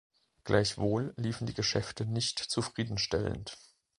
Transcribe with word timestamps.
Gleichwohl 0.45 1.13
liefen 1.15 1.45
die 1.45 1.53
Geschäfte 1.53 2.07
nicht 2.07 2.39
zufriedenstellend. 2.39 3.55